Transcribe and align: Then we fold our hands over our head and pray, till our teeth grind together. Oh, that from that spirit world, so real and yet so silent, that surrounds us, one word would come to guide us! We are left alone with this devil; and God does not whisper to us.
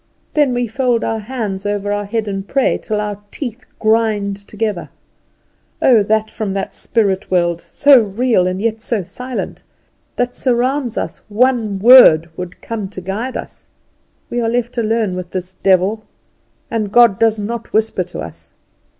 Then 0.33 0.55
we 0.55 0.65
fold 0.67 1.03
our 1.03 1.19
hands 1.19 1.63
over 1.63 1.91
our 1.91 2.05
head 2.05 2.27
and 2.27 2.47
pray, 2.47 2.79
till 2.81 2.99
our 2.99 3.21
teeth 3.29 3.67
grind 3.77 4.35
together. 4.35 4.89
Oh, 5.79 6.01
that 6.01 6.31
from 6.31 6.53
that 6.53 6.73
spirit 6.73 7.29
world, 7.29 7.61
so 7.61 8.01
real 8.01 8.47
and 8.47 8.59
yet 8.59 8.81
so 8.81 9.03
silent, 9.03 9.61
that 10.15 10.35
surrounds 10.35 10.97
us, 10.97 11.21
one 11.29 11.77
word 11.77 12.31
would 12.35 12.63
come 12.63 12.87
to 12.89 12.99
guide 12.99 13.37
us! 13.37 13.67
We 14.27 14.41
are 14.41 14.49
left 14.49 14.75
alone 14.79 15.15
with 15.15 15.29
this 15.29 15.53
devil; 15.53 16.01
and 16.71 16.91
God 16.91 17.19
does 17.19 17.39
not 17.39 17.71
whisper 17.71 18.03
to 18.05 18.21
us. 18.21 18.53